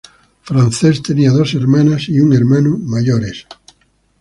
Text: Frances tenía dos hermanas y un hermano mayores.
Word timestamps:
Frances 0.41 1.03
tenía 1.03 1.29
dos 1.29 1.53
hermanas 1.53 2.09
y 2.09 2.19
un 2.21 2.33
hermano 2.33 2.75
mayores. 2.75 3.45